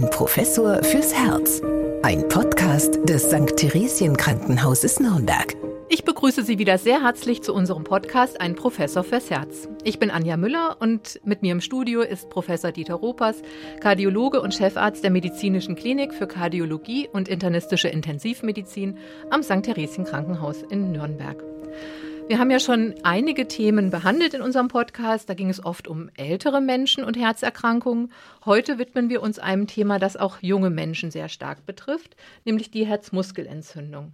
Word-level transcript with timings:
Ein 0.00 0.08
Professor 0.10 0.82
fürs 0.82 1.14
Herz. 1.14 1.62
Ein 2.02 2.28
Podcast 2.28 2.98
des 3.08 3.24
St. 3.24 3.56
Theresien 3.56 4.16
Krankenhauses 4.16 5.00
Nürnberg. 5.00 5.56
Ich 5.88 6.04
begrüße 6.04 6.42
Sie 6.42 6.58
wieder 6.58 6.78
sehr 6.78 7.02
herzlich 7.02 7.42
zu 7.42 7.52
unserem 7.52 7.84
Podcast 7.84 8.40
Ein 8.40 8.54
Professor 8.54 9.04
fürs 9.04 9.30
Herz. 9.30 9.68
Ich 9.84 9.98
bin 9.98 10.10
Anja 10.10 10.36
Müller 10.36 10.76
und 10.80 11.20
mit 11.24 11.42
mir 11.42 11.52
im 11.52 11.60
Studio 11.60 12.02
ist 12.02 12.30
Professor 12.30 12.72
Dieter 12.72 12.94
Ropers, 12.94 13.42
Kardiologe 13.80 14.40
und 14.40 14.54
Chefarzt 14.54 15.04
der 15.04 15.10
Medizinischen 15.10 15.74
Klinik 15.74 16.14
für 16.14 16.26
Kardiologie 16.26 17.08
und 17.12 17.28
internistische 17.28 17.88
Intensivmedizin 17.88 18.98
am 19.30 19.42
St. 19.42 19.62
Theresien 19.62 20.04
Krankenhaus 20.04 20.62
in 20.62 20.92
Nürnberg. 20.92 21.42
Wir 22.30 22.38
haben 22.38 22.52
ja 22.52 22.60
schon 22.60 22.94
einige 23.02 23.48
Themen 23.48 23.90
behandelt 23.90 24.34
in 24.34 24.40
unserem 24.40 24.68
Podcast. 24.68 25.28
Da 25.28 25.34
ging 25.34 25.50
es 25.50 25.64
oft 25.64 25.88
um 25.88 26.10
ältere 26.16 26.60
Menschen 26.60 27.02
und 27.02 27.16
Herzerkrankungen. 27.16 28.12
Heute 28.44 28.78
widmen 28.78 29.10
wir 29.10 29.20
uns 29.20 29.40
einem 29.40 29.66
Thema, 29.66 29.98
das 29.98 30.16
auch 30.16 30.38
junge 30.40 30.70
Menschen 30.70 31.10
sehr 31.10 31.28
stark 31.28 31.66
betrifft, 31.66 32.14
nämlich 32.44 32.70
die 32.70 32.86
Herzmuskelentzündung. 32.86 34.12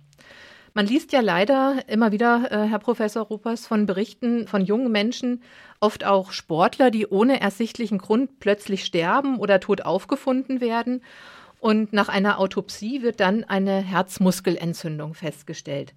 Man 0.73 0.87
liest 0.87 1.13
ja 1.13 1.21
leider 1.21 1.87
immer 1.89 2.11
wieder, 2.11 2.51
äh, 2.51 2.67
Herr 2.67 2.79
Professor 2.79 3.23
Ruppers, 3.23 3.67
von 3.67 3.85
Berichten 3.85 4.49
von 4.49 4.65
jungen 4.65 4.91
Menschen, 4.91 5.43
oft 5.81 6.07
auch 6.07 6.33
Sportler, 6.33 6.91
die 6.91 7.07
ohne 7.07 7.43
ersichtlichen 7.43 7.99
Grund 7.99 8.41
plötzlich 8.41 8.87
sterben 8.87 9.39
oder 9.39 9.61
tot 9.61 9.83
aufgefunden 9.83 10.63
werden. 10.63 11.03
Und 11.61 11.93
nach 11.93 12.09
einer 12.09 12.39
Autopsie 12.41 13.03
wird 13.03 13.21
dann 13.21 13.45
eine 13.45 13.83
Herzmuskelentzündung 13.83 15.13
festgestellt. 15.13 15.93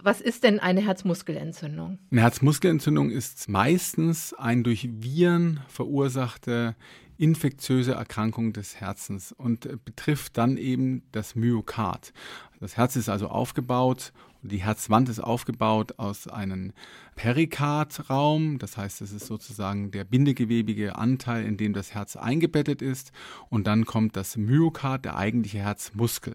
Was 0.00 0.20
ist 0.20 0.44
denn 0.44 0.60
eine 0.60 0.80
Herzmuskelentzündung? 0.80 1.98
Eine 2.10 2.20
Herzmuskelentzündung 2.22 3.10
ist 3.10 3.48
meistens 3.48 4.32
ein 4.34 4.62
durch 4.62 4.88
Viren 4.90 5.60
verursachte 5.68 6.76
infektiöse 7.18 7.92
Erkrankung 7.92 8.52
des 8.52 8.80
Herzens 8.80 9.32
und 9.32 9.84
betrifft 9.84 10.38
dann 10.38 10.56
eben 10.56 11.02
das 11.12 11.36
Myokard. 11.36 12.12
Das 12.58 12.76
Herz 12.76 12.96
ist 12.96 13.08
also 13.08 13.28
aufgebaut, 13.28 14.12
die 14.44 14.62
Herzwand 14.62 15.08
ist 15.08 15.20
aufgebaut 15.20 15.98
aus 15.98 16.26
einem 16.26 16.72
Perikardraum, 17.14 18.58
das 18.58 18.76
heißt, 18.76 19.00
es 19.02 19.12
ist 19.12 19.26
sozusagen 19.26 19.92
der 19.92 20.02
bindegewebige 20.02 20.96
Anteil, 20.96 21.44
in 21.44 21.56
dem 21.56 21.74
das 21.74 21.94
Herz 21.94 22.16
eingebettet 22.16 22.82
ist, 22.82 23.12
und 23.50 23.68
dann 23.68 23.84
kommt 23.84 24.16
das 24.16 24.36
Myokard, 24.36 25.04
der 25.04 25.16
eigentliche 25.16 25.58
Herzmuskel. 25.58 26.34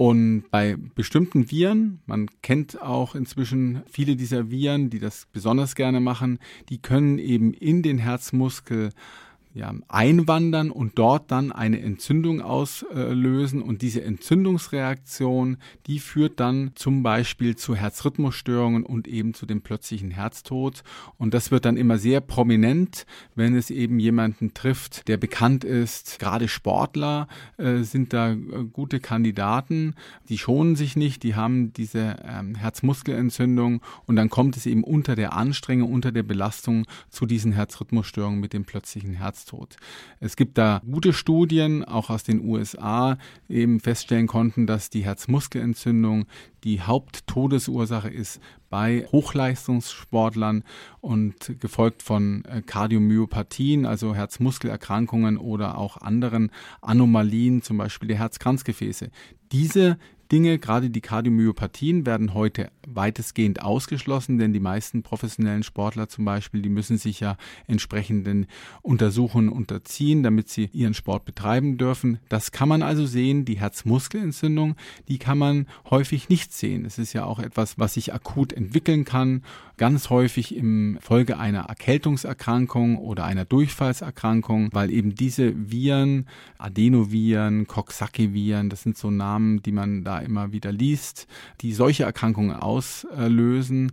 Und 0.00 0.44
bei 0.52 0.76
bestimmten 0.94 1.50
Viren, 1.50 1.98
man 2.06 2.28
kennt 2.40 2.80
auch 2.80 3.16
inzwischen 3.16 3.82
viele 3.90 4.14
dieser 4.14 4.48
Viren, 4.48 4.90
die 4.90 5.00
das 5.00 5.26
besonders 5.32 5.74
gerne 5.74 5.98
machen, 5.98 6.38
die 6.68 6.78
können 6.78 7.18
eben 7.18 7.52
in 7.52 7.82
den 7.82 7.98
Herzmuskel 7.98 8.90
ja, 9.58 9.74
einwandern 9.88 10.70
und 10.70 10.98
dort 10.98 11.32
dann 11.32 11.50
eine 11.50 11.80
Entzündung 11.80 12.40
auslösen. 12.40 13.60
Und 13.60 13.82
diese 13.82 14.02
Entzündungsreaktion, 14.02 15.56
die 15.88 15.98
führt 15.98 16.38
dann 16.38 16.70
zum 16.76 17.02
Beispiel 17.02 17.56
zu 17.56 17.74
Herzrhythmusstörungen 17.74 18.84
und 18.84 19.08
eben 19.08 19.34
zu 19.34 19.46
dem 19.46 19.60
plötzlichen 19.60 20.12
Herztod. 20.12 20.84
Und 21.16 21.34
das 21.34 21.50
wird 21.50 21.64
dann 21.64 21.76
immer 21.76 21.98
sehr 21.98 22.20
prominent, 22.20 23.04
wenn 23.34 23.56
es 23.56 23.70
eben 23.70 23.98
jemanden 23.98 24.54
trifft, 24.54 25.08
der 25.08 25.16
bekannt 25.16 25.64
ist. 25.64 26.20
Gerade 26.20 26.46
Sportler 26.46 27.26
äh, 27.56 27.82
sind 27.82 28.12
da 28.12 28.32
äh, 28.32 28.36
gute 28.72 29.00
Kandidaten. 29.00 29.96
Die 30.28 30.38
schonen 30.38 30.76
sich 30.76 30.94
nicht, 30.94 31.24
die 31.24 31.34
haben 31.34 31.72
diese 31.72 32.16
ähm, 32.24 32.54
Herzmuskelentzündung 32.54 33.82
und 34.06 34.14
dann 34.14 34.30
kommt 34.30 34.56
es 34.56 34.66
eben 34.66 34.84
unter 34.84 35.16
der 35.16 35.32
Anstrengung, 35.32 35.92
unter 35.92 36.12
der 36.12 36.22
Belastung 36.22 36.86
zu 37.10 37.26
diesen 37.26 37.50
Herzrhythmusstörungen 37.50 38.38
mit 38.38 38.52
dem 38.52 38.64
plötzlichen 38.64 39.14
Herztod. 39.14 39.47
Herztod. 39.48 39.76
Es 40.20 40.36
gibt 40.36 40.58
da 40.58 40.82
gute 40.90 41.12
Studien, 41.12 41.84
auch 41.84 42.10
aus 42.10 42.22
den 42.22 42.44
USA, 42.44 43.18
eben 43.48 43.80
feststellen 43.80 44.26
konnten, 44.26 44.66
dass 44.66 44.90
die 44.90 45.04
Herzmuskelentzündung 45.04 46.26
die 46.64 46.82
Haupttodesursache 46.82 48.08
ist 48.08 48.40
bei 48.68 49.06
Hochleistungssportlern 49.10 50.64
und 51.00 51.60
gefolgt 51.60 52.02
von 52.02 52.44
äh, 52.44 52.62
Kardiomyopathien, 52.62 53.86
also 53.86 54.14
Herzmuskelerkrankungen 54.14 55.38
oder 55.38 55.78
auch 55.78 55.96
anderen 55.96 56.50
Anomalien, 56.82 57.62
zum 57.62 57.78
Beispiel 57.78 58.08
der 58.08 58.18
Herzkranzgefäße. 58.18 59.10
Diese 59.52 59.98
Dinge, 60.30 60.58
gerade 60.58 60.90
die 60.90 61.00
Kardiomyopathien, 61.00 62.04
werden 62.04 62.34
heute 62.34 62.70
weitestgehend 62.94 63.62
ausgeschlossen, 63.62 64.38
denn 64.38 64.52
die 64.52 64.60
meisten 64.60 65.02
professionellen 65.02 65.62
Sportler 65.62 66.08
zum 66.08 66.24
Beispiel, 66.24 66.62
die 66.62 66.68
müssen 66.68 66.98
sich 66.98 67.20
ja 67.20 67.36
entsprechenden 67.66 68.46
Untersuchungen 68.82 69.48
unterziehen, 69.48 70.22
damit 70.22 70.48
sie 70.48 70.70
ihren 70.72 70.94
Sport 70.94 71.24
betreiben 71.24 71.78
dürfen. 71.78 72.18
Das 72.28 72.52
kann 72.52 72.68
man 72.68 72.82
also 72.82 73.06
sehen. 73.06 73.44
Die 73.44 73.58
Herzmuskelentzündung, 73.58 74.76
die 75.08 75.18
kann 75.18 75.38
man 75.38 75.66
häufig 75.90 76.28
nicht 76.28 76.52
sehen. 76.52 76.84
Es 76.84 76.98
ist 76.98 77.12
ja 77.12 77.24
auch 77.24 77.38
etwas, 77.38 77.78
was 77.78 77.94
sich 77.94 78.12
akut 78.14 78.52
entwickeln 78.52 79.04
kann, 79.04 79.42
ganz 79.78 80.10
häufig 80.10 80.54
im 80.54 80.98
Folge 81.00 81.38
einer 81.38 81.60
Erkältungserkrankung 81.60 82.98
oder 82.98 83.24
einer 83.24 83.44
Durchfallserkrankung, 83.44 84.68
weil 84.72 84.90
eben 84.90 85.14
diese 85.14 85.70
Viren, 85.70 86.26
Adenoviren, 86.58 87.66
Coxsackie-Viren, 87.66 88.68
das 88.68 88.82
sind 88.82 88.98
so 88.98 89.10
Namen, 89.10 89.62
die 89.62 89.72
man 89.72 90.04
da 90.04 90.18
immer 90.18 90.52
wieder 90.52 90.72
liest, 90.72 91.26
die 91.60 91.72
solche 91.72 92.02
Erkrankungen 92.02 92.52
auslösen, 92.78 93.92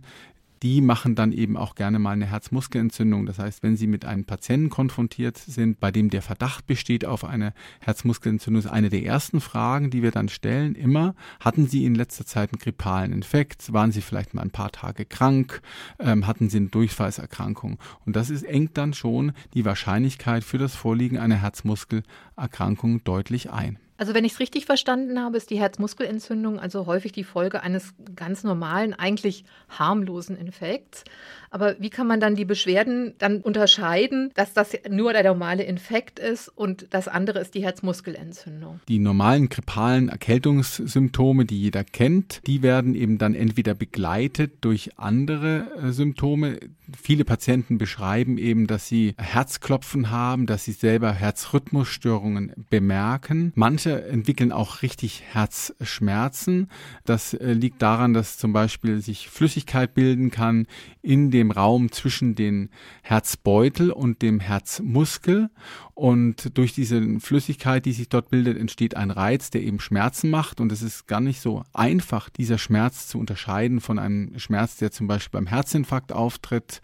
die 0.62 0.80
machen 0.80 1.14
dann 1.14 1.32
eben 1.32 1.56
auch 1.56 1.74
gerne 1.74 1.98
mal 1.98 2.12
eine 2.12 2.26
Herzmuskelentzündung. 2.26 3.26
Das 3.26 3.38
heißt, 3.38 3.62
wenn 3.62 3.76
Sie 3.76 3.86
mit 3.86 4.04
einem 4.04 4.24
Patienten 4.24 4.70
konfrontiert 4.70 5.36
sind, 5.36 5.80
bei 5.80 5.90
dem 5.90 6.08
der 6.08 6.22
Verdacht 6.22 6.66
besteht 6.66 7.04
auf 7.04 7.24
eine 7.24 7.52
Herzmuskelentzündung, 7.80 8.60
ist 8.60 8.70
eine 8.70 8.88
der 8.88 9.04
ersten 9.04 9.40
Fragen, 9.40 9.90
die 9.90 10.02
wir 10.02 10.12
dann 10.12 10.28
stellen, 10.28 10.74
immer, 10.74 11.14
hatten 11.40 11.66
Sie 11.66 11.84
in 11.84 11.94
letzter 11.94 12.24
Zeit 12.24 12.52
einen 12.52 12.58
grippalen 12.58 13.12
Infekt? 13.12 13.72
Waren 13.72 13.92
Sie 13.92 14.00
vielleicht 14.00 14.32
mal 14.32 14.42
ein 14.42 14.50
paar 14.50 14.72
Tage 14.72 15.04
krank? 15.04 15.60
Ähm, 15.98 16.26
hatten 16.26 16.48
Sie 16.48 16.56
eine 16.56 16.68
Durchfallserkrankung? 16.68 17.78
Und 18.06 18.16
das 18.16 18.30
ist, 18.30 18.42
engt 18.42 18.78
dann 18.78 18.94
schon 18.94 19.32
die 19.52 19.66
Wahrscheinlichkeit 19.66 20.42
für 20.42 20.58
das 20.58 20.74
Vorliegen 20.74 21.18
einer 21.18 21.36
Herzmuskelerkrankung 21.36 23.04
deutlich 23.04 23.50
ein. 23.50 23.78
Also 23.98 24.14
wenn 24.14 24.24
ich 24.24 24.32
es 24.32 24.40
richtig 24.40 24.66
verstanden 24.66 25.20
habe, 25.20 25.36
ist 25.36 25.50
die 25.50 25.58
Herzmuskelentzündung 25.58 26.58
also 26.58 26.86
häufig 26.86 27.12
die 27.12 27.24
Folge 27.24 27.62
eines 27.62 27.94
ganz 28.14 28.44
normalen, 28.44 28.94
eigentlich 28.94 29.44
harmlosen 29.68 30.36
Infekts. 30.36 31.04
Aber 31.50 31.76
wie 31.78 31.90
kann 31.90 32.06
man 32.06 32.20
dann 32.20 32.34
die 32.34 32.44
Beschwerden 32.44 33.14
dann 33.18 33.40
unterscheiden, 33.40 34.30
dass 34.34 34.52
das 34.52 34.76
nur 34.90 35.12
der 35.12 35.24
normale 35.24 35.62
Infekt 35.62 36.18
ist 36.18 36.48
und 36.48 36.88
das 36.90 37.08
andere 37.08 37.38
ist 37.38 37.54
die 37.54 37.64
Herzmuskelentzündung? 37.64 38.80
Die 38.88 38.98
normalen 38.98 39.48
grippalen 39.48 40.08
Erkältungssymptome, 40.08 41.44
die 41.46 41.60
jeder 41.60 41.84
kennt, 41.84 42.42
die 42.46 42.62
werden 42.62 42.94
eben 42.94 43.18
dann 43.18 43.34
entweder 43.34 43.74
begleitet 43.74 44.58
durch 44.62 44.98
andere 44.98 45.68
äh, 45.82 45.92
Symptome. 45.92 46.60
Viele 47.00 47.24
Patienten 47.24 47.78
beschreiben 47.78 48.38
eben, 48.38 48.66
dass 48.66 48.86
sie 48.86 49.14
Herzklopfen 49.16 50.10
haben, 50.10 50.46
dass 50.46 50.64
sie 50.64 50.72
selber 50.72 51.12
Herzrhythmusstörungen 51.12 52.52
bemerken. 52.70 53.52
Manche 53.54 53.85
entwickeln 53.90 54.52
auch 54.52 54.82
richtig 54.82 55.22
Herzschmerzen. 55.32 56.68
Das 57.04 57.34
äh, 57.34 57.52
liegt 57.52 57.82
daran, 57.82 58.14
dass 58.14 58.38
zum 58.38 58.52
Beispiel 58.52 59.00
sich 59.00 59.28
Flüssigkeit 59.28 59.94
bilden 59.94 60.30
kann 60.30 60.66
in 61.02 61.30
dem 61.30 61.50
Raum 61.50 61.92
zwischen 61.92 62.34
den 62.34 62.70
Herzbeutel 63.02 63.90
und 63.90 64.22
dem 64.22 64.40
Herzmuskel. 64.40 65.50
Und 65.94 66.58
durch 66.58 66.74
diese 66.74 67.20
Flüssigkeit, 67.20 67.86
die 67.86 67.92
sich 67.92 68.10
dort 68.10 68.28
bildet, 68.28 68.58
entsteht 68.58 68.96
ein 68.96 69.10
Reiz, 69.10 69.48
der 69.48 69.62
eben 69.62 69.80
Schmerzen 69.80 70.28
macht. 70.28 70.60
Und 70.60 70.70
es 70.70 70.82
ist 70.82 71.06
gar 71.06 71.20
nicht 71.20 71.40
so 71.40 71.62
einfach, 71.72 72.28
dieser 72.28 72.58
Schmerz 72.58 73.08
zu 73.08 73.18
unterscheiden 73.18 73.80
von 73.80 73.98
einem 73.98 74.38
Schmerz, 74.38 74.76
der 74.76 74.90
zum 74.90 75.06
Beispiel 75.06 75.40
beim 75.40 75.46
Herzinfarkt 75.46 76.12
auftritt. 76.12 76.82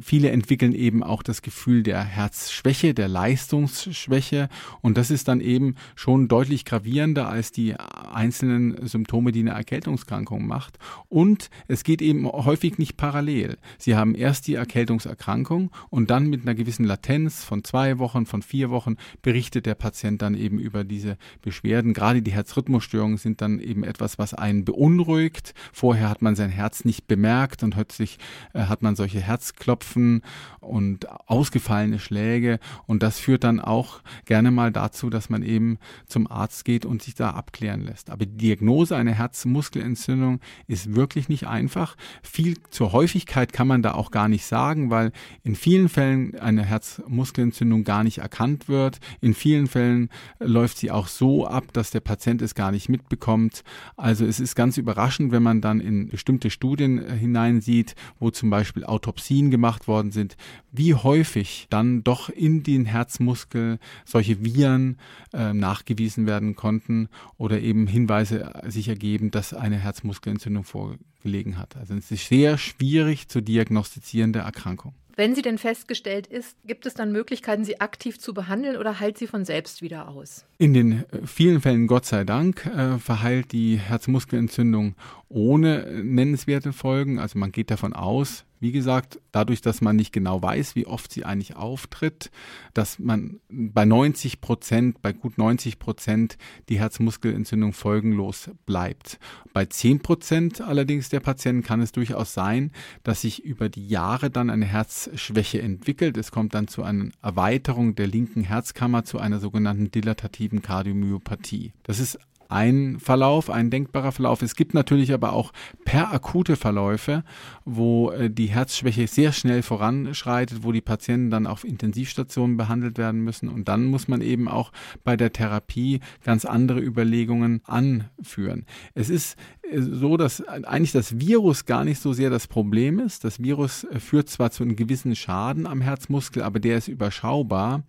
Viele 0.00 0.30
entwickeln 0.30 0.74
eben 0.74 1.02
auch 1.02 1.22
das 1.22 1.40
Gefühl 1.40 1.82
der 1.82 2.02
Herzschwäche, 2.02 2.92
der 2.92 3.08
Leistungsschwäche. 3.08 4.50
Und 4.82 4.98
das 4.98 5.10
ist 5.10 5.28
dann 5.28 5.40
eben 5.40 5.76
schon 5.94 6.28
deutlich 6.32 6.64
gravierender 6.64 7.28
als 7.28 7.52
die 7.52 7.74
einzelnen 8.14 8.86
Symptome, 8.86 9.32
die 9.32 9.40
eine 9.40 9.50
Erkältungskrankung 9.50 10.46
macht. 10.46 10.78
Und 11.08 11.50
es 11.68 11.84
geht 11.84 12.00
eben 12.00 12.26
häufig 12.26 12.78
nicht 12.78 12.96
parallel. 12.96 13.58
Sie 13.78 13.94
haben 13.94 14.14
erst 14.14 14.46
die 14.46 14.54
Erkältungserkrankung 14.54 15.70
und 15.90 16.10
dann 16.10 16.28
mit 16.28 16.42
einer 16.42 16.54
gewissen 16.54 16.84
Latenz 16.84 17.44
von 17.44 17.64
zwei 17.64 17.98
Wochen, 17.98 18.24
von 18.24 18.42
vier 18.42 18.70
Wochen 18.70 18.96
berichtet 19.20 19.66
der 19.66 19.74
Patient 19.74 20.22
dann 20.22 20.34
eben 20.34 20.58
über 20.58 20.84
diese 20.84 21.18
Beschwerden. 21.42 21.92
Gerade 21.92 22.22
die 22.22 22.32
Herzrhythmusstörungen 22.32 23.18
sind 23.18 23.42
dann 23.42 23.60
eben 23.60 23.84
etwas, 23.84 24.18
was 24.18 24.32
einen 24.32 24.64
beunruhigt. 24.64 25.54
Vorher 25.72 26.08
hat 26.08 26.22
man 26.22 26.34
sein 26.34 26.50
Herz 26.50 26.86
nicht 26.86 27.06
bemerkt 27.06 27.62
und 27.62 27.74
plötzlich 27.74 28.18
äh, 28.54 28.60
hat 28.62 28.82
man 28.82 28.96
solche 28.96 29.20
Herzklopfen 29.20 30.22
und 30.60 31.10
ausgefallene 31.28 31.98
Schläge 31.98 32.58
und 32.86 33.02
das 33.02 33.18
führt 33.18 33.44
dann 33.44 33.60
auch 33.60 34.00
gerne 34.24 34.50
mal 34.50 34.72
dazu, 34.72 35.10
dass 35.10 35.28
man 35.28 35.42
eben 35.42 35.78
zum 36.06 36.22
zum 36.22 36.30
Arzt 36.30 36.64
geht 36.64 36.86
und 36.86 37.02
sich 37.02 37.14
da 37.14 37.30
abklären 37.30 37.84
lässt. 37.84 38.01
Aber 38.10 38.26
die 38.26 38.36
Diagnose 38.36 38.96
einer 38.96 39.12
Herzmuskelentzündung 39.12 40.40
ist 40.66 40.94
wirklich 40.94 41.28
nicht 41.28 41.46
einfach. 41.46 41.96
Viel 42.22 42.56
zur 42.70 42.92
Häufigkeit 42.92 43.52
kann 43.52 43.68
man 43.68 43.82
da 43.82 43.94
auch 43.94 44.10
gar 44.10 44.28
nicht 44.28 44.44
sagen, 44.44 44.90
weil 44.90 45.12
in 45.42 45.54
vielen 45.54 45.88
Fällen 45.88 46.38
eine 46.38 46.64
Herzmuskelentzündung 46.64 47.84
gar 47.84 48.04
nicht 48.04 48.18
erkannt 48.18 48.68
wird. 48.68 48.98
In 49.20 49.34
vielen 49.34 49.66
Fällen 49.66 50.08
läuft 50.38 50.78
sie 50.78 50.90
auch 50.90 51.06
so 51.06 51.46
ab, 51.46 51.72
dass 51.72 51.90
der 51.90 52.00
Patient 52.00 52.42
es 52.42 52.54
gar 52.54 52.72
nicht 52.72 52.88
mitbekommt. 52.88 53.62
Also 53.96 54.24
es 54.24 54.40
ist 54.40 54.54
ganz 54.54 54.76
überraschend, 54.76 55.32
wenn 55.32 55.42
man 55.42 55.60
dann 55.60 55.80
in 55.80 56.08
bestimmte 56.08 56.50
Studien 56.50 56.98
äh, 56.98 57.16
hineinsieht, 57.16 57.94
wo 58.18 58.30
zum 58.30 58.50
Beispiel 58.50 58.84
Autopsien 58.84 59.50
gemacht 59.50 59.88
worden 59.88 60.12
sind, 60.12 60.36
wie 60.70 60.94
häufig 60.94 61.66
dann 61.70 62.02
doch 62.02 62.28
in 62.28 62.62
den 62.62 62.84
Herzmuskel 62.84 63.78
solche 64.04 64.42
Viren 64.44 64.98
äh, 65.32 65.52
nachgewiesen 65.52 66.26
werden 66.26 66.56
konnten 66.56 67.08
oder 67.36 67.60
eben 67.60 67.86
Hinweise 67.92 68.52
sich 68.66 68.88
ergeben, 68.88 69.30
dass 69.30 69.54
eine 69.54 69.76
Herzmuskelentzündung 69.76 70.64
vorgelegen 70.64 71.58
hat. 71.58 71.76
Also 71.76 71.94
es 71.94 72.10
ist 72.10 72.28
sehr 72.28 72.58
schwierig 72.58 73.28
zu 73.28 73.40
diagnostizierende 73.40 74.40
Erkrankung. 74.40 74.94
Wenn 75.14 75.34
sie 75.34 75.42
denn 75.42 75.58
festgestellt 75.58 76.26
ist, 76.26 76.56
gibt 76.64 76.86
es 76.86 76.94
dann 76.94 77.12
Möglichkeiten, 77.12 77.64
sie 77.64 77.80
aktiv 77.80 78.18
zu 78.18 78.32
behandeln 78.32 78.76
oder 78.76 78.98
heilt 78.98 79.18
sie 79.18 79.26
von 79.26 79.44
selbst 79.44 79.82
wieder 79.82 80.08
aus? 80.08 80.46
In 80.58 80.72
den 80.72 81.04
äh, 81.10 81.26
vielen 81.26 81.60
Fällen, 81.60 81.86
Gott 81.86 82.06
sei 82.06 82.24
Dank, 82.24 82.64
äh, 82.66 82.98
verheilt 82.98 83.52
die 83.52 83.76
Herzmuskelentzündung 83.76 84.94
ohne 85.28 86.02
nennenswerte 86.02 86.72
Folgen. 86.72 87.18
Also 87.18 87.38
man 87.38 87.52
geht 87.52 87.70
davon 87.70 87.92
aus, 87.92 88.44
wie 88.62 88.70
gesagt, 88.70 89.20
dadurch, 89.32 89.60
dass 89.60 89.80
man 89.80 89.96
nicht 89.96 90.12
genau 90.12 90.40
weiß, 90.40 90.76
wie 90.76 90.86
oft 90.86 91.12
sie 91.12 91.24
eigentlich 91.24 91.56
auftritt, 91.56 92.30
dass 92.74 93.00
man 93.00 93.40
bei 93.48 93.84
90 93.84 94.40
Prozent, 94.40 95.02
bei 95.02 95.12
gut 95.12 95.36
90 95.36 95.80
Prozent 95.80 96.38
die 96.68 96.78
Herzmuskelentzündung 96.78 97.72
folgenlos 97.72 98.50
bleibt. 98.64 99.18
Bei 99.52 99.64
10 99.64 99.98
Prozent 99.98 100.60
allerdings 100.60 101.08
der 101.08 101.18
Patienten 101.18 101.64
kann 101.64 101.80
es 101.80 101.90
durchaus 101.90 102.34
sein, 102.34 102.70
dass 103.02 103.22
sich 103.22 103.44
über 103.44 103.68
die 103.68 103.88
Jahre 103.88 104.30
dann 104.30 104.48
eine 104.48 104.66
Herzschwäche 104.66 105.60
entwickelt. 105.60 106.16
Es 106.16 106.30
kommt 106.30 106.54
dann 106.54 106.68
zu 106.68 106.84
einer 106.84 107.08
Erweiterung 107.20 107.96
der 107.96 108.06
linken 108.06 108.44
Herzkammer, 108.44 109.04
zu 109.04 109.18
einer 109.18 109.40
sogenannten 109.40 109.90
dilatativen 109.90 110.62
Kardiomyopathie. 110.62 111.72
Das 111.82 111.98
ist 111.98 112.16
ein 112.52 112.98
Verlauf, 113.00 113.48
ein 113.50 113.70
denkbarer 113.70 114.12
Verlauf. 114.12 114.42
Es 114.42 114.54
gibt 114.54 114.74
natürlich 114.74 115.12
aber 115.12 115.32
auch 115.32 115.52
per 115.84 116.12
akute 116.12 116.56
Verläufe, 116.56 117.24
wo 117.64 118.10
äh, 118.10 118.30
die 118.30 118.46
Herzschwäche 118.46 119.06
sehr 119.06 119.32
schnell 119.32 119.62
voranschreitet, 119.62 120.62
wo 120.62 120.70
die 120.70 120.82
Patienten 120.82 121.30
dann 121.30 121.46
auf 121.46 121.64
Intensivstationen 121.64 122.56
behandelt 122.56 122.98
werden 122.98 123.22
müssen. 123.22 123.48
Und 123.48 123.68
dann 123.68 123.86
muss 123.86 124.06
man 124.06 124.20
eben 124.20 124.48
auch 124.48 124.70
bei 125.02 125.16
der 125.16 125.32
Therapie 125.32 126.00
ganz 126.24 126.44
andere 126.44 126.80
Überlegungen 126.80 127.62
anführen. 127.64 128.66
Es 128.94 129.08
ist 129.08 129.36
äh, 129.70 129.80
so, 129.80 130.16
dass 130.16 130.42
eigentlich 130.46 130.92
das 130.92 131.18
Virus 131.18 131.64
gar 131.64 131.84
nicht 131.84 132.00
so 132.00 132.12
sehr 132.12 132.28
das 132.28 132.46
Problem 132.46 132.98
ist. 132.98 133.24
Das 133.24 133.42
Virus 133.42 133.84
äh, 133.84 133.98
führt 133.98 134.28
zwar 134.28 134.50
zu 134.50 134.62
einem 134.62 134.76
gewissen 134.76 135.16
Schaden 135.16 135.66
am 135.66 135.80
Herzmuskel, 135.80 136.42
aber 136.42 136.60
der 136.60 136.76
ist 136.76 136.88
überschaubar. 136.88 137.82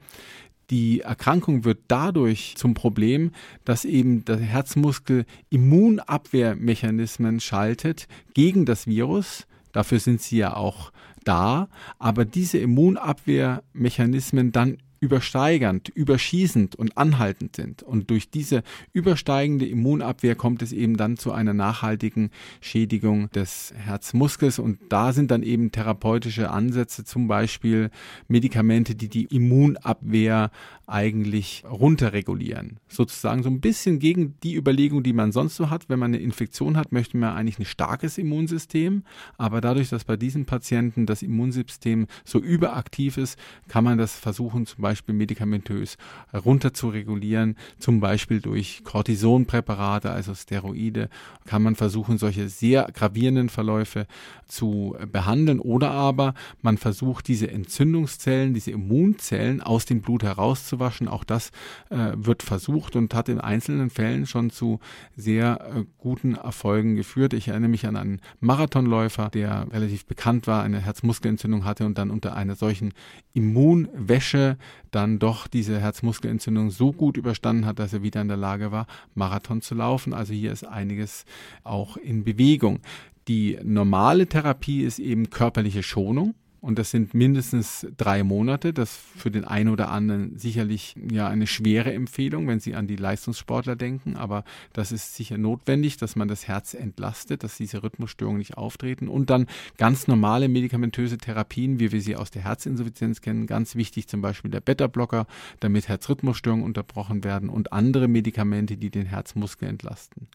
Die 0.69 1.01
Erkrankung 1.01 1.65
wird 1.65 1.80
dadurch 1.88 2.56
zum 2.57 2.74
Problem, 2.74 3.31
dass 3.65 3.86
eben 3.86 4.25
der 4.25 4.38
Herzmuskel 4.38 5.25
Immunabwehrmechanismen 5.50 7.39
schaltet 7.39 8.07
gegen 8.33 8.65
das 8.65 8.88
Virus. 8.88 9.45
Dafür 9.71 10.00
sind 10.00 10.21
sie 10.21 10.38
ja 10.38 10.56
auch 10.56 10.92
da. 11.24 11.68
Aber 12.00 12.25
diese 12.25 12.57
Immunabwehrmechanismen 12.60 14.51
dann 14.51 14.77
übersteigernd, 15.03 15.89
überschießend 15.89 16.77
und 16.77 16.97
anhaltend 16.97 17.57
sind. 17.57 17.83
Und 17.83 18.09
durch 18.09 18.29
diese 18.29 18.63
übersteigende 18.94 19.65
Immunabwehr 19.65 20.35
kommt 20.35 20.61
es 20.61 20.71
eben 20.71 20.95
dann 20.95 21.17
zu 21.17 21.33
einer 21.33 21.53
nachhaltigen 21.53 22.29
Schädigung 22.61 23.29
des 23.31 23.73
Herzmuskels. 23.75 24.59
Und 24.59 24.79
da 24.88 25.11
sind 25.11 25.29
dann 25.29 25.44
eben 25.44 25.73
therapeutische 25.73 26.51
Ansätze, 26.51 27.03
zum 27.03 27.27
Beispiel 27.27 27.89
Medikamente, 28.29 28.95
die 28.95 29.09
die 29.09 29.25
Immunabwehr 29.25 30.51
eigentlich 30.88 31.63
runterregulieren. 31.69 32.79
Sozusagen 32.88 33.44
so 33.44 33.49
ein 33.49 33.59
bisschen 33.59 33.99
gegen 33.99 34.35
die 34.41 34.56
Überlegung, 34.56 35.03
die 35.03 35.11
man 35.11 35.33
sonst 35.33 35.57
so 35.57 35.69
hat. 35.69 35.89
Wenn 35.89 35.99
man 35.99 36.13
eine 36.13 36.23
Infektion 36.23 36.77
hat, 36.77 36.94
möchte 36.94 37.17
man 37.17 37.35
eigentlich 37.35 37.59
ein 37.59 37.65
starkes 37.65 38.17
Immunsystem. 38.17 39.03
Aber 39.38 39.59
dadurch, 39.59 39.89
dass 39.89 40.06
bei 40.06 40.15
diesen 40.15 40.45
Patienten 40.45 41.06
das 41.06 41.23
Immunsystem 41.23 42.07
so 42.23 42.39
überaktiv 42.39 43.17
ist, 43.17 43.38
kann 43.67 43.83
man 43.83 43.97
das 43.97 44.17
versuchen, 44.17 44.65
zum 44.65 44.81
Beispiel 44.81 44.93
Beispiel 44.94 45.16
medikamentös 45.16 45.98
runter 46.34 46.72
zu 46.72 46.90
regulieren, 46.90 47.56
zum 47.80 48.00
Beispiel 48.00 48.42
durch 48.42 48.84
Cortisonpräparate, 48.84 50.12
also 50.12 50.36
Steroide, 50.36 51.10
kann 51.45 51.63
man 51.63 51.75
versuchen, 51.75 52.19
solche 52.19 52.48
sehr 52.48 52.88
gravierenden 52.94 53.50
Verläufe 53.50 54.06
zu 54.48 54.95
behandeln 55.12 55.60
oder 55.60 55.90
aber 55.90 56.36
man 56.62 56.78
versucht, 56.78 57.28
diese 57.28 57.50
Entzündungszellen, 57.50 58.54
diese 58.54 58.69
Immunzellen 58.69 59.62
aus 59.62 59.86
dem 59.86 60.01
Blut 60.01 60.22
herauszuwaschen. 60.22 61.07
Auch 61.07 61.24
das 61.24 61.50
äh, 61.90 62.12
wird 62.16 62.44
versucht 62.44 62.95
und 62.95 63.16
hat 63.16 63.30
in 63.30 63.40
einzelnen 63.40 63.90
Fällen 63.90 64.28
schon 64.28 64.51
zu 64.51 64.80
sehr 65.16 65.60
äh, 65.75 65.86
guten 65.98 66.36
Erfolgen 66.36 66.95
geführt. 66.95 67.34
Ich 67.34 67.48
erinnere 67.48 67.69
mich 67.69 67.88
an 67.88 67.95
einen 67.95 68.22
Marathonläufer, 68.42 69.30
der 69.30 69.66
relativ 69.72 70.06
bekannt 70.06 70.45
war, 70.45 70.62
eine 70.62 70.80
Herzmuskelentzündung 70.80 71.66
hatte 71.66 71.88
und 71.88 71.98
dann 71.98 72.12
unter 72.12 72.36
einer 72.36 72.56
solchen 72.56 72.94
Immunwäsche 73.34 74.57
dann 74.94 75.19
doch 75.19 75.48
diese 75.48 75.80
Herzmuskelentzündung 75.80 76.72
so 76.72 76.92
gut 76.92 77.18
überstanden 77.18 77.66
hat, 77.66 77.80
dass 77.80 77.94
er 77.94 78.04
wieder 78.04 78.22
in 78.22 78.28
der 78.28 78.38
Lage 78.38 78.72
war, 78.72 78.88
Marathon 79.16 79.62
zu 79.62 79.75
laufen. 79.75 80.13
Also 80.13 80.34
hier 80.34 80.51
ist 80.51 80.66
einiges 80.66 81.25
auch 81.63 81.98
in 81.98 82.24
Bewegung. 82.24 82.80
Die 83.28 83.57
normale 83.63 84.28
Therapie 84.28 84.81
ist 84.81 85.00
eben 85.00 85.30
körperliche 85.30 85.84
Schonung. 85.84 86.36
Und 86.63 86.80
das 86.80 86.92
sind 86.92 87.13
mindestens 87.13 87.86
drei 87.98 88.24
Monate. 88.24 88.71
Das 88.71 88.95
für 88.95 89.30
den 89.30 89.44
einen 89.44 89.68
oder 89.68 89.92
anderen 89.92 90.38
sicherlich 90.38 90.95
ja 91.12 91.27
eine 91.27 91.45
schwere 91.45 91.92
Empfehlung, 91.92 92.48
wenn 92.48 92.62
Sie 92.62 92.74
an 92.74 92.88
die 92.88 92.95
Leistungssportler 92.95 93.75
denken. 93.75 94.15
Aber 94.15 94.45
das 94.71 94.94
ist 94.94 95.13
sicher 95.13 95.38
notwendig, 95.38 95.98
dass 95.98 96.15
man 96.15 96.30
das 96.30 96.48
Herz 96.48 96.74
entlastet, 96.74 97.44
dass 97.44 97.57
diese 97.57 97.83
Rhythmusstörungen 97.83 98.38
nicht 98.38 98.56
auftreten. 98.56 99.10
Und 99.10 99.30
dann 99.30 99.48
ganz 99.77 100.07
normale 100.07 100.48
medikamentöse 100.48 101.18
Therapien, 101.18 101.81
wie 101.81 101.92
wir 101.92 102.00
sie 102.00 102.15
aus 102.15 102.31
der 102.31 102.44
Herzinsuffizienz 102.44 103.19
kennen. 103.19 103.45
Ganz 103.45 103.75
wichtig 103.75 104.07
zum 104.07 104.21
Beispiel 104.21 104.50
der 104.50 104.62
Beta-Blocker, 104.62 105.27
damit 105.59 105.89
Herzrhythmusstörungen 105.89 106.63
unterbrochen 106.63 107.25
werden 107.25 107.50
und 107.50 107.74
andere 107.74 108.07
Medikamente, 108.07 108.77
die 108.77 108.89
den 108.89 109.06
Herzmuskel 109.06 109.68
entlasten. 109.68 110.30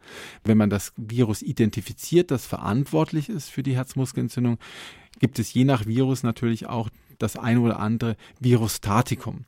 Wenn 0.44 0.58
man 0.58 0.68
das 0.68 0.92
Virus 0.98 1.40
identifiziert, 1.40 2.30
das 2.30 2.44
verantwortlich 2.44 3.30
ist 3.30 3.48
für 3.48 3.62
die 3.62 3.76
Herzmuskelentzündung, 3.76 4.58
gibt 5.18 5.38
es 5.38 5.52
je 5.52 5.64
nach 5.64 5.86
Virus 5.86 6.22
natürlich 6.22 6.66
auch 6.66 6.90
das 7.18 7.36
ein 7.36 7.58
oder 7.58 7.80
andere 7.80 8.16
Virostatikum 8.40 9.44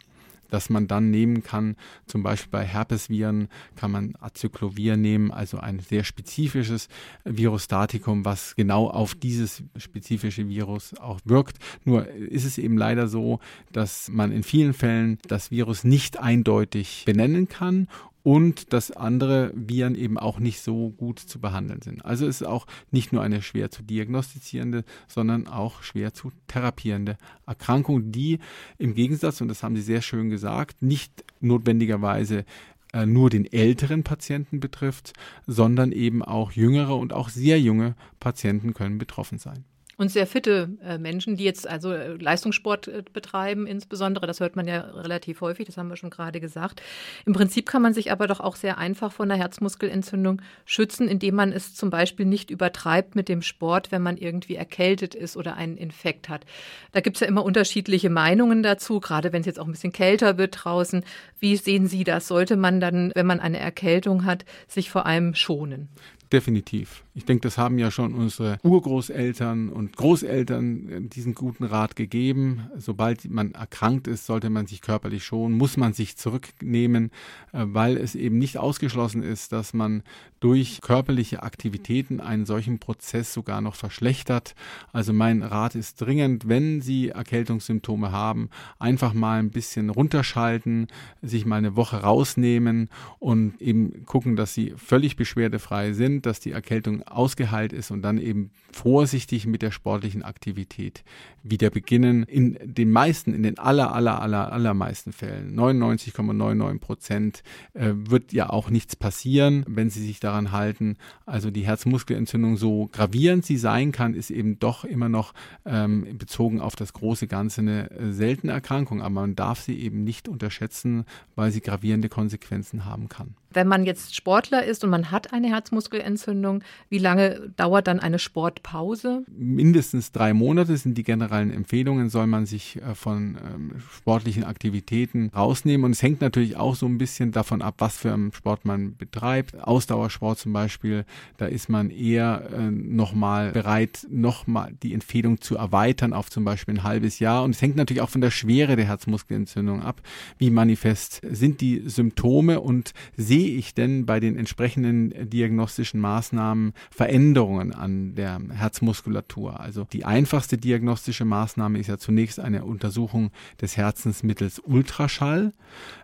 das 0.50 0.68
man 0.68 0.86
dann 0.86 1.10
nehmen 1.10 1.42
kann. 1.42 1.76
Zum 2.06 2.22
Beispiel 2.22 2.50
bei 2.50 2.64
Herpesviren 2.64 3.48
kann 3.76 3.90
man 3.90 4.14
Acyclovir 4.20 4.96
nehmen, 4.96 5.30
also 5.30 5.58
ein 5.58 5.78
sehr 5.80 6.04
spezifisches 6.04 6.88
Virostatikum, 7.24 8.24
was 8.24 8.54
genau 8.56 8.88
auf 8.88 9.14
dieses 9.14 9.62
spezifische 9.76 10.48
Virus 10.48 10.94
auch 10.98 11.20
wirkt. 11.24 11.58
Nur 11.84 12.08
ist 12.08 12.44
es 12.44 12.58
eben 12.58 12.76
leider 12.76 13.08
so, 13.08 13.40
dass 13.72 14.08
man 14.08 14.32
in 14.32 14.42
vielen 14.42 14.74
Fällen 14.74 15.18
das 15.26 15.50
Virus 15.50 15.84
nicht 15.84 16.18
eindeutig 16.18 17.04
benennen 17.06 17.48
kann 17.48 17.88
und 18.22 18.72
dass 18.72 18.90
andere 18.90 19.52
Viren 19.54 19.94
eben 19.94 20.18
auch 20.18 20.38
nicht 20.38 20.60
so 20.60 20.90
gut 20.90 21.18
zu 21.18 21.40
behandeln 21.40 21.82
sind. 21.82 22.04
Also 22.04 22.26
ist 22.26 22.42
es 22.42 22.46
auch 22.46 22.66
nicht 22.90 23.12
nur 23.12 23.22
eine 23.22 23.42
schwer 23.42 23.70
zu 23.70 23.82
diagnostizierende, 23.82 24.84
sondern 25.08 25.46
auch 25.46 25.82
schwer 25.82 26.12
zu 26.12 26.32
therapierende 26.46 27.16
Erkrankung, 27.46 28.12
die 28.12 28.38
im 28.78 28.94
Gegensatz, 28.94 29.40
und 29.40 29.48
das 29.48 29.62
haben 29.62 29.76
Sie 29.76 29.82
sehr 29.82 30.02
schön 30.02 30.30
gesagt, 30.30 30.82
nicht 30.82 31.24
notwendigerweise 31.40 32.44
äh, 32.92 33.06
nur 33.06 33.30
den 33.30 33.50
älteren 33.50 34.02
Patienten 34.02 34.60
betrifft, 34.60 35.12
sondern 35.46 35.92
eben 35.92 36.22
auch 36.22 36.52
jüngere 36.52 36.96
und 36.96 37.12
auch 37.12 37.28
sehr 37.28 37.60
junge 37.60 37.94
Patienten 38.18 38.74
können 38.74 38.98
betroffen 38.98 39.38
sein. 39.38 39.64
Und 40.00 40.10
sehr 40.10 40.26
fitte 40.26 40.70
äh, 40.82 40.96
Menschen, 40.96 41.36
die 41.36 41.44
jetzt 41.44 41.68
also 41.68 41.92
äh, 41.92 42.14
Leistungssport 42.14 42.88
äh, 42.88 43.02
betreiben, 43.12 43.66
insbesondere, 43.66 44.26
das 44.26 44.40
hört 44.40 44.56
man 44.56 44.66
ja 44.66 44.80
relativ 44.80 45.42
häufig, 45.42 45.66
das 45.66 45.76
haben 45.76 45.90
wir 45.90 45.98
schon 45.98 46.08
gerade 46.08 46.40
gesagt. 46.40 46.80
Im 47.26 47.34
Prinzip 47.34 47.68
kann 47.68 47.82
man 47.82 47.92
sich 47.92 48.10
aber 48.10 48.26
doch 48.26 48.40
auch 48.40 48.56
sehr 48.56 48.78
einfach 48.78 49.12
von 49.12 49.30
einer 49.30 49.38
Herzmuskelentzündung 49.38 50.40
schützen, 50.64 51.06
indem 51.06 51.34
man 51.34 51.52
es 51.52 51.74
zum 51.74 51.90
Beispiel 51.90 52.24
nicht 52.24 52.50
übertreibt 52.50 53.14
mit 53.14 53.28
dem 53.28 53.42
Sport, 53.42 53.92
wenn 53.92 54.00
man 54.00 54.16
irgendwie 54.16 54.54
erkältet 54.54 55.14
ist 55.14 55.36
oder 55.36 55.56
einen 55.56 55.76
Infekt 55.76 56.30
hat. 56.30 56.46
Da 56.92 57.00
gibt 57.02 57.18
es 57.18 57.20
ja 57.20 57.26
immer 57.26 57.44
unterschiedliche 57.44 58.08
Meinungen 58.08 58.62
dazu, 58.62 59.00
gerade 59.00 59.34
wenn 59.34 59.40
es 59.40 59.46
jetzt 59.46 59.60
auch 59.60 59.66
ein 59.66 59.72
bisschen 59.72 59.92
kälter 59.92 60.38
wird 60.38 60.64
draußen. 60.64 61.04
Wie 61.40 61.56
sehen 61.56 61.88
Sie 61.88 62.04
das? 62.04 62.26
Sollte 62.26 62.56
man 62.56 62.80
dann, 62.80 63.12
wenn 63.14 63.26
man 63.26 63.38
eine 63.38 63.58
Erkältung 63.58 64.24
hat, 64.24 64.46
sich 64.66 64.88
vor 64.88 65.04
allem 65.04 65.34
schonen? 65.34 65.90
Definitiv 66.32 67.04
Ich 67.12 67.24
denke, 67.24 67.42
das 67.42 67.58
haben 67.58 67.78
ja 67.78 67.90
schon 67.90 68.14
unsere 68.14 68.58
Urgroßeltern 68.62 69.70
und 69.70 69.96
Großeltern 69.96 70.88
äh, 70.88 71.00
diesen 71.02 71.34
guten 71.34 71.64
Rat 71.64 71.96
gegeben. 71.96 72.70
Sobald 72.76 73.28
man 73.28 73.52
erkrankt 73.52 74.06
ist, 74.06 74.26
sollte 74.26 74.48
man 74.48 74.66
sich 74.66 74.80
körperlich 74.80 75.24
schonen, 75.24 75.56
muss 75.56 75.76
man 75.76 75.92
sich 75.92 76.16
zurücknehmen, 76.16 77.10
äh, 77.52 77.64
weil 77.66 77.96
es 77.96 78.14
eben 78.14 78.38
nicht 78.38 78.58
ausgeschlossen 78.58 79.24
ist, 79.24 79.50
dass 79.52 79.74
man 79.74 80.04
durch 80.38 80.80
körperliche 80.80 81.42
Aktivitäten 81.42 82.20
einen 82.20 82.46
solchen 82.46 82.78
Prozess 82.78 83.32
sogar 83.32 83.60
noch 83.60 83.74
verschlechtert. 83.74 84.54
Also 84.92 85.12
mein 85.12 85.42
Rat 85.42 85.74
ist 85.74 86.00
dringend, 86.00 86.48
wenn 86.48 86.80
Sie 86.80 87.08
Erkältungssymptome 87.08 88.12
haben, 88.12 88.48
einfach 88.78 89.12
mal 89.12 89.38
ein 89.38 89.50
bisschen 89.50 89.90
runterschalten, 89.90 90.86
sich 91.22 91.44
mal 91.44 91.56
eine 91.56 91.76
Woche 91.76 91.98
rausnehmen 91.98 92.88
und 93.18 93.60
eben 93.60 94.06
gucken, 94.06 94.36
dass 94.36 94.54
Sie 94.54 94.74
völlig 94.76 95.16
beschwerdefrei 95.16 95.92
sind, 95.92 96.24
dass 96.24 96.40
die 96.40 96.52
Erkältung 96.52 97.02
ausgeheilt 97.10 97.72
ist 97.72 97.90
und 97.90 98.02
dann 98.02 98.18
eben 98.18 98.50
vorsichtig 98.72 99.46
mit 99.46 99.62
der 99.62 99.70
sportlichen 99.70 100.22
Aktivität 100.22 101.04
wieder 101.42 101.70
beginnen. 101.70 102.24
In 102.24 102.58
den 102.62 102.90
meisten, 102.90 103.34
in 103.34 103.42
den 103.42 103.58
aller, 103.58 103.94
aller, 103.94 104.20
aller, 104.20 104.52
allermeisten 104.52 105.12
Fällen, 105.12 105.58
99,99 105.58 106.78
Prozent, 106.78 107.42
äh, 107.74 107.92
wird 107.94 108.32
ja 108.32 108.50
auch 108.50 108.70
nichts 108.70 108.96
passieren, 108.96 109.64
wenn 109.66 109.90
Sie 109.90 110.04
sich 110.04 110.20
daran 110.20 110.52
halten. 110.52 110.96
Also 111.26 111.50
die 111.50 111.66
Herzmuskelentzündung, 111.66 112.56
so 112.56 112.88
gravierend 112.92 113.44
sie 113.44 113.56
sein 113.56 113.92
kann, 113.92 114.14
ist 114.14 114.30
eben 114.30 114.58
doch 114.58 114.84
immer 114.84 115.08
noch 115.08 115.32
ähm, 115.64 116.18
bezogen 116.18 116.60
auf 116.60 116.76
das 116.76 116.92
große 116.92 117.26
Ganze 117.26 117.60
eine 117.62 117.90
äh, 117.90 118.12
seltene 118.12 118.52
Erkrankung. 118.52 119.00
Aber 119.00 119.10
man 119.10 119.36
darf 119.36 119.60
sie 119.60 119.78
eben 119.78 120.04
nicht 120.04 120.28
unterschätzen, 120.28 121.04
weil 121.36 121.50
sie 121.50 121.60
gravierende 121.60 122.08
Konsequenzen 122.08 122.84
haben 122.84 123.08
kann. 123.08 123.34
Wenn 123.52 123.66
man 123.66 123.84
jetzt 123.84 124.14
Sportler 124.14 124.64
ist 124.64 124.84
und 124.84 124.90
man 124.90 125.10
hat 125.10 125.32
eine 125.32 125.48
Herzmuskelentzündung, 125.48 126.62
wie 126.90 126.98
lange 126.98 127.52
dauert 127.56 127.86
dann 127.86 127.98
eine 127.98 128.18
Sportpause? 128.18 129.24
Mindestens 129.28 130.12
drei 130.12 130.34
Monate 130.34 130.76
sind 130.76 130.96
die 130.98 131.02
generellen 131.02 131.50
Empfehlungen, 131.50 132.10
soll 132.10 132.26
man 132.26 132.46
sich 132.46 132.76
äh, 132.76 132.94
von 132.94 133.38
ähm, 133.42 133.72
sportlichen 133.94 134.44
Aktivitäten 134.44 135.30
rausnehmen. 135.34 135.84
Und 135.84 135.92
es 135.92 136.02
hängt 136.02 136.20
natürlich 136.20 136.56
auch 136.56 136.74
so 136.74 136.86
ein 136.86 136.98
bisschen 136.98 137.32
davon 137.32 137.62
ab, 137.62 137.76
was 137.78 137.96
für 137.96 138.12
einen 138.12 138.32
Sport 138.32 138.64
man 138.64 138.96
betreibt. 138.96 139.58
Ausdauersport 139.60 140.38
zum 140.38 140.52
Beispiel, 140.52 141.04
da 141.38 141.46
ist 141.46 141.68
man 141.68 141.90
eher 141.90 142.50
äh, 142.52 142.70
nochmal 142.70 143.52
bereit, 143.52 144.06
nochmal 144.10 144.72
die 144.82 144.94
Empfehlung 144.94 145.40
zu 145.40 145.56
erweitern 145.56 146.12
auf 146.12 146.30
zum 146.30 146.44
Beispiel 146.44 146.74
ein 146.74 146.82
halbes 146.82 147.18
Jahr. 147.18 147.44
Und 147.44 147.54
es 147.54 147.62
hängt 147.62 147.76
natürlich 147.76 148.00
auch 148.02 148.10
von 148.10 148.20
der 148.20 148.30
Schwere 148.30 148.76
der 148.76 148.86
Herzmuskelentzündung 148.86 149.82
ab. 149.82 150.02
Wie 150.38 150.50
manifest 150.50 151.20
sind 151.28 151.60
die 151.60 151.82
Symptome 151.86 152.60
und 152.60 152.92
sehe 153.16 153.40
sehe 153.40 153.56
ich 153.56 153.74
denn 153.74 154.04
bei 154.04 154.20
den 154.20 154.36
entsprechenden 154.36 155.30
diagnostischen 155.30 155.98
Maßnahmen 155.98 156.74
Veränderungen 156.90 157.72
an 157.72 158.14
der 158.14 158.40
Herzmuskulatur? 158.52 159.58
Also 159.58 159.86
die 159.92 160.04
einfachste 160.04 160.58
diagnostische 160.58 161.24
Maßnahme 161.24 161.78
ist 161.78 161.86
ja 161.86 161.98
zunächst 161.98 162.40
eine 162.40 162.64
Untersuchung 162.64 163.30
des 163.60 163.76
Herzens 163.76 164.22
mittels 164.22 164.58
Ultraschall. 164.58 165.52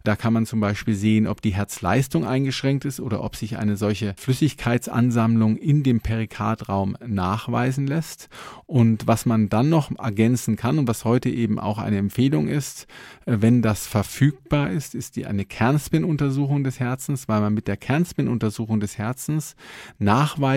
Da 0.04 0.16
kann 0.16 0.32
man 0.32 0.46
zum 0.46 0.60
Beispiel 0.60 0.94
sehen, 0.94 1.26
ob 1.26 1.42
die 1.42 1.54
Herzleistung 1.54 2.24
eingeschränkt 2.24 2.84
ist 2.84 3.00
oder 3.00 3.22
ob 3.22 3.36
sich 3.36 3.58
eine 3.58 3.76
solche 3.76 4.14
Flüssigkeitsansammlung 4.16 5.56
in 5.56 5.82
dem 5.82 6.00
Perikardraum 6.00 6.96
nachweisen 7.06 7.86
lässt. 7.86 8.28
Und 8.66 9.06
was 9.06 9.26
man 9.26 9.48
dann 9.48 9.68
noch 9.68 9.90
ergänzen 9.98 10.56
kann 10.56 10.78
und 10.78 10.88
was 10.88 11.04
heute 11.04 11.28
eben 11.28 11.58
auch 11.58 11.78
eine 11.78 11.98
Empfehlung 11.98 12.48
ist, 12.48 12.86
wenn 13.26 13.62
das 13.62 13.86
verfügbar 13.86 14.70
ist, 14.70 14.94
ist 14.94 15.16
die 15.16 15.26
eine 15.26 15.44
Kernspin-Untersuchung 15.44 16.64
des 16.64 16.80
Herzens 16.80 17.26
weil 17.26 17.40
man 17.40 17.54
mit 17.54 17.68
der 17.68 17.76
Kernspin-Untersuchung 17.76 18.80
des 18.80 18.98
Herzens 18.98 19.56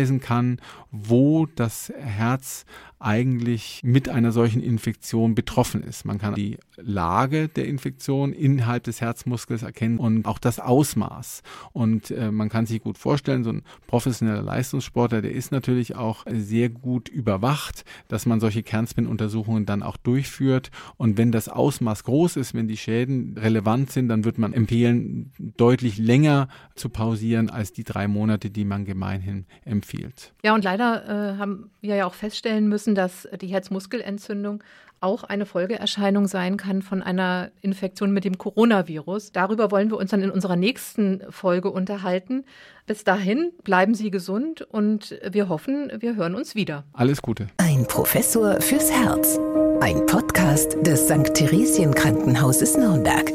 nachweisen 0.09 0.19
kann, 0.19 0.57
wo 0.91 1.45
das 1.45 1.93
Herz 1.97 2.65
eigentlich 2.99 3.79
mit 3.83 4.09
einer 4.09 4.31
solchen 4.31 4.61
Infektion 4.61 5.33
betroffen 5.33 5.83
ist. 5.83 6.05
Man 6.05 6.17
kann 6.17 6.35
die 6.35 6.57
Lage 6.75 7.47
der 7.47 7.65
Infektion 7.65 8.33
innerhalb 8.33 8.83
des 8.83 9.01
Herzmuskels 9.01 9.63
erkennen 9.63 9.99
und 9.99 10.25
auch 10.25 10.39
das 10.39 10.59
Ausmaß. 10.59 11.41
Und 11.71 12.11
äh, 12.11 12.31
man 12.31 12.49
kann 12.49 12.65
sich 12.65 12.81
gut 12.81 12.97
vorstellen, 12.97 13.43
so 13.43 13.51
ein 13.51 13.63
professioneller 13.87 14.41
Leistungssportler, 14.41 15.21
der 15.21 15.31
ist 15.31 15.51
natürlich 15.51 15.95
auch 15.95 16.25
sehr 16.29 16.69
gut 16.69 17.09
überwacht, 17.09 17.85
dass 18.09 18.25
man 18.25 18.39
solche 18.39 18.63
Kernspin-Untersuchungen 18.63 19.65
dann 19.65 19.81
auch 19.81 19.97
durchführt. 19.97 20.71
Und 20.97 21.17
wenn 21.17 21.31
das 21.31 21.47
Ausmaß 21.47 22.03
groß 22.03 22.35
ist, 22.35 22.53
wenn 22.53 22.67
die 22.67 22.77
Schäden 22.77 23.37
relevant 23.37 23.91
sind, 23.91 24.09
dann 24.09 24.25
wird 24.25 24.37
man 24.37 24.53
empfehlen, 24.53 25.31
deutlich 25.37 25.97
länger 25.97 26.49
zu 26.75 26.89
pausieren 26.89 27.49
als 27.49 27.71
die 27.71 27.83
drei 27.83 28.07
Monate, 28.07 28.49
die 28.49 28.65
man 28.65 28.85
gemeinhin 28.85 29.45
empfiehlt. 29.63 30.33
Ja, 30.43 30.53
und 30.53 30.63
leider 30.63 31.05
äh, 31.05 31.37
haben 31.37 31.69
wir 31.81 31.95
ja 31.95 32.05
auch 32.05 32.13
feststellen 32.13 32.67
müssen, 32.67 32.88
wissen, 32.89 32.95
dass 32.95 33.27
die 33.39 33.47
Herzmuskelentzündung 33.47 34.63
auch 35.01 35.23
eine 35.23 35.45
Folgeerscheinung 35.45 36.27
sein 36.27 36.57
kann 36.57 36.81
von 36.81 37.01
einer 37.01 37.51
Infektion 37.61 38.11
mit 38.11 38.25
dem 38.25 38.37
Coronavirus. 38.37 39.31
Darüber 39.31 39.71
wollen 39.71 39.89
wir 39.91 39.97
uns 39.97 40.11
dann 40.11 40.21
in 40.21 40.29
unserer 40.29 40.57
nächsten 40.57 41.21
Folge 41.29 41.71
unterhalten. 41.71 42.43
Bis 42.85 43.05
dahin 43.05 43.51
bleiben 43.63 43.93
Sie 43.95 44.11
gesund 44.11 44.61
und 44.61 45.17
wir 45.29 45.47
hoffen, 45.47 45.91
wir 45.99 46.17
hören 46.17 46.35
uns 46.35 46.53
wieder. 46.53 46.83
Alles 46.91 47.21
Gute. 47.21 47.47
Ein 47.57 47.85
Professor 47.87 48.59
fürs 48.59 48.91
Herz. 48.91 49.39
Ein 49.79 50.05
Podcast 50.05 50.75
des 50.81 51.05
St. 51.05 51.33
Theresien 51.33 51.95
Krankenhauses 51.95 52.75
Nürnberg. 52.75 53.31